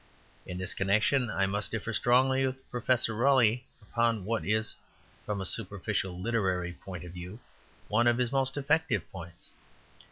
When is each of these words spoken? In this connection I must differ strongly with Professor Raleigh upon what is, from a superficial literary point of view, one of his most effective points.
In 0.47 0.57
this 0.57 0.73
connection 0.73 1.29
I 1.29 1.45
must 1.45 1.69
differ 1.69 1.93
strongly 1.93 2.43
with 2.47 2.67
Professor 2.71 3.13
Raleigh 3.13 3.65
upon 3.83 4.25
what 4.25 4.43
is, 4.43 4.75
from 5.27 5.39
a 5.39 5.45
superficial 5.45 6.19
literary 6.19 6.73
point 6.73 7.03
of 7.03 7.11
view, 7.13 7.37
one 7.87 8.07
of 8.07 8.17
his 8.17 8.31
most 8.31 8.57
effective 8.57 9.03
points. 9.11 9.51